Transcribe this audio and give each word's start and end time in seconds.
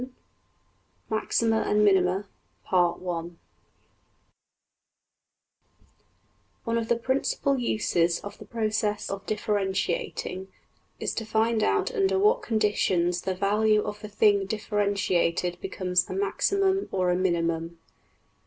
png}% 0.01 0.09
\Chapter{XI}{Maxima 1.11 1.67
and 1.69 1.85
Minima} 1.85 2.25
\First{One} 2.67 3.37
of 6.75 6.87
the 6.87 6.95
principal 6.95 7.59
uses 7.59 8.19
of 8.21 8.39
the 8.39 8.45
process 8.45 9.11
of 9.11 9.23
differentiating 9.27 10.47
is 10.99 11.13
to 11.13 11.23
find 11.23 11.61
out 11.61 11.93
under 11.93 12.17
what 12.17 12.41
conditions 12.41 13.21
the 13.21 13.35
value 13.35 13.83
of 13.83 13.99
the 14.01 14.09
thing 14.09 14.47
differentiated 14.47 15.61
becomes 15.61 16.09
a 16.09 16.13
maximum, 16.15 16.89
or 16.91 17.11
a 17.11 17.15
minimum. 17.15 17.77